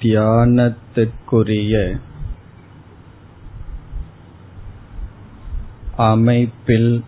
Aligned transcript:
தியானத்திற்குரிய 0.00 2.00
அமைப்பில் 5.96 7.04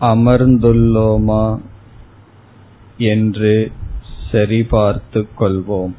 அமர்ந்துள்ளோமா 0.00 1.58
என்று 2.96 3.72
சரிபார்த்துக் 4.30 5.40
கொள்வோம். 5.40 5.94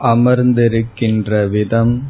அமர்ந்திருக்கின்ற 0.00 1.48
விதம் 1.48 2.08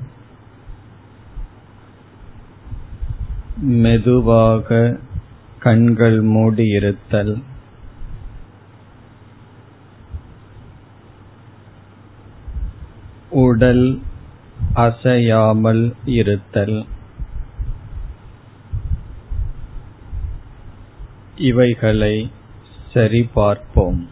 மெதுவாக 3.61 4.99
கண்கள் 5.59 6.25
மூடியிருத்தல். 6.25 7.43
உடல் 13.31 14.01
அசையாமல் 14.75 15.95
இருத்தல். 16.05 16.87
இவைகளை 21.37 22.31
சரிபார்ப்போம். 22.95 24.07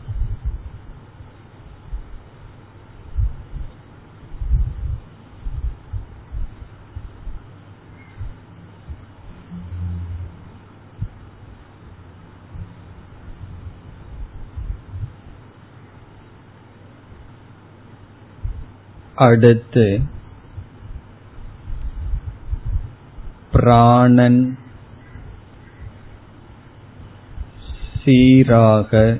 அடுத்து 19.16 20.00
பிராணன் 23.52 24.58
சீராக 28.04 29.18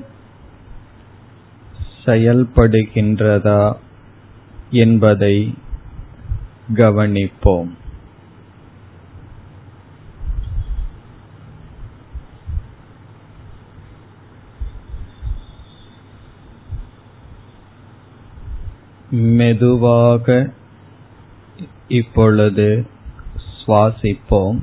செயல்படுகின்றதா 2.05 3.75
என்பதை 4.69 5.53
கவனிப்போம். 6.73 7.69
மெதுவாக 19.11 20.53
இப்பொழுது 21.87 22.87
சுவாசிப்போம். 23.67 24.59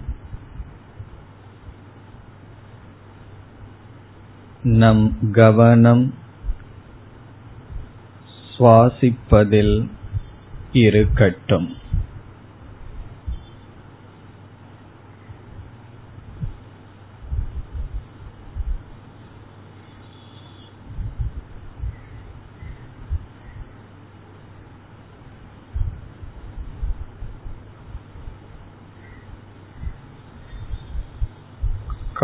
நம் 4.62 5.16
கவனம் 5.32 6.14
சுவாசிப்பதில் 8.58 9.88
இருக்கட்டும். 10.72 11.74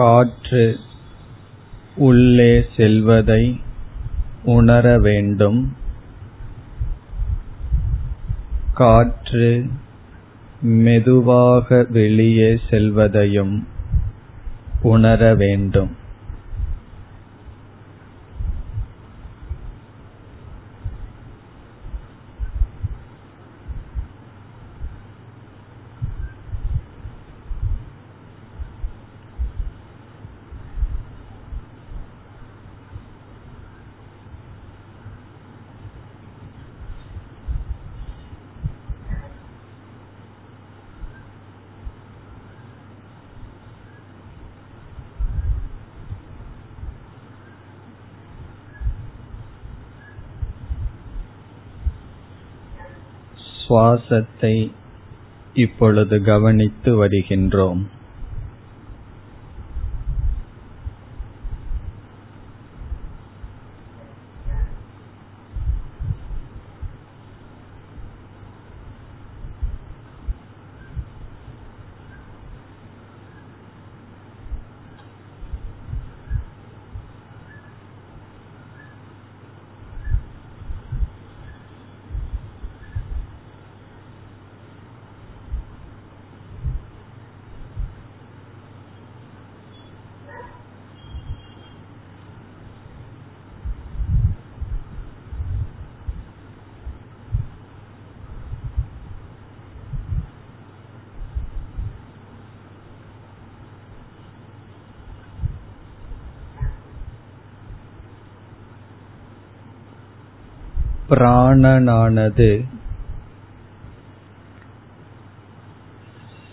காற்று 0.00 0.64
உள்ளே 1.96 2.52
செல்வதை 2.76 3.60
உணர 4.44 4.98
வேண்டும். 4.98 5.58
காற்று 8.74 9.70
மெதுவாக 10.60 11.86
வெளியே 11.88 12.60
செல்வதையும் 12.70 13.68
உணர 14.82 15.34
வேண்டும். 15.34 15.96
சுவாசத்தை 53.70 54.70
இப்பொழுது 55.54 56.22
கவனித்து 56.22 57.06
வருகின்றோம். 57.06 57.82
பிராணனானது. 111.10 112.65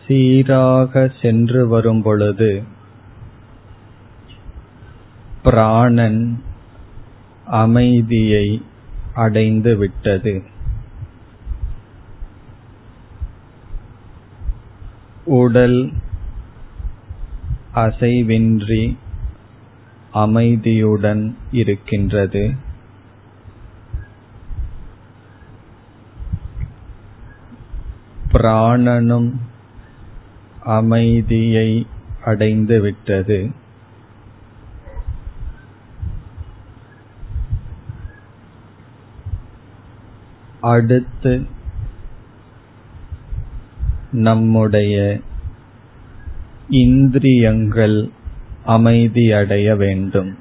சீராக 0.07 1.12
சென்று 1.21 1.68
வரும் 1.68 2.01
பொழுது 2.01 2.63
பிராணன் 5.44 6.44
அமைதியை 7.45 8.62
அடைந்து 9.13 9.75
விட்டது. 9.77 10.44
உடல் 15.25 15.92
அசைவின்றி 17.75 18.95
அமைதியுடன் 20.13 21.36
இருக்கின்றது. 21.51 22.65
பிராணனும் 28.38 29.31
அமைதியை 30.63 31.88
அடைந்துவிட்டது. 32.25 33.51
அடுத்து 40.62 41.48
நம்முடைய 44.12 45.19
இந்திரியங்கள் 46.69 48.10
அமைதியடைய 48.68 49.78
வேண்டும். 49.78 50.38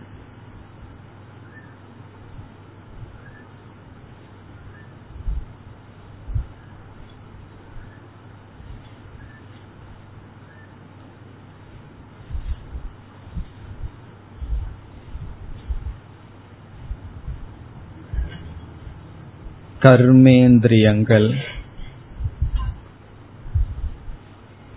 கர்மேந்திரியங்கள் 19.82 21.28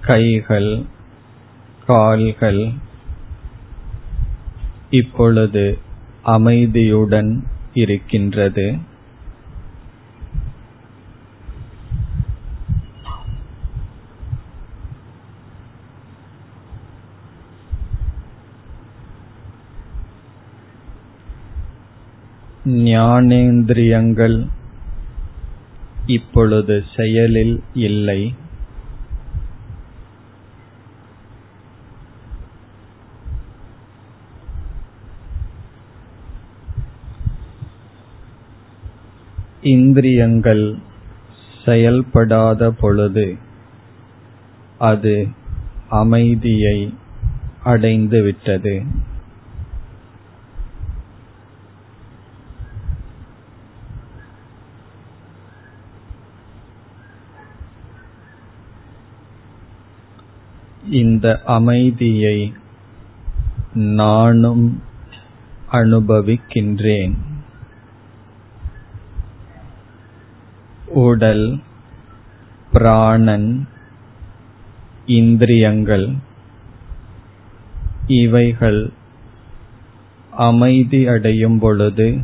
கைகள் 0.01 0.71
கால்கள் 1.87 2.61
இப்பொழுது 4.89 5.65
அமைதியுடன் 6.25 7.31
இருக்கின்றது. 7.73 8.67
ஞானேந்திரியங்கள் 22.65 24.37
இப்பொழுது 26.09 26.75
செயலில் 26.95 27.55
இல்லை. 27.73 28.21
இந்திரியங்கள் 39.61 40.63
செயல்படாத 41.65 42.71
பொழுது 42.71 43.27
அது 44.79 45.15
அமைதியை 45.89 46.77
அடைந்துவிட்டது. 47.65 48.75
இந்த 60.87 61.41
அமைதியை 61.45 62.53
நானும் 63.73 64.81
அனுபவிக்கின்றேன். 65.71 67.13
உடல் 70.87 71.61
பிராணன் 72.71 73.67
இந்திரியங்கள் 75.05 76.13
இவைகள் 78.07 78.91
அமைதி 80.31 81.07
அடையும் 81.07 81.59
பொழுது 81.59 82.19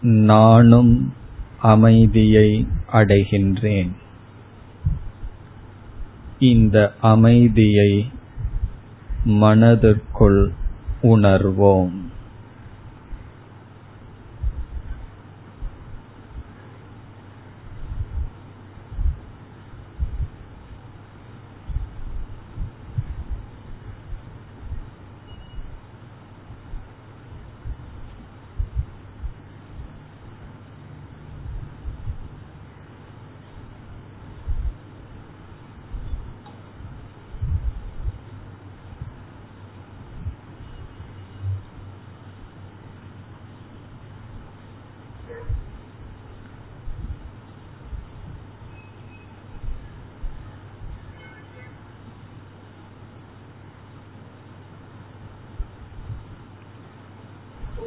நானும் 0.00 1.12
அமைதியை 1.60 2.66
அடைகின்றேன். 2.92 3.90
இந்த 6.38 6.92
அமைதியை 7.00 8.06
மனதிற்குள் 9.24 10.52
உணர்வோம். 11.02 12.05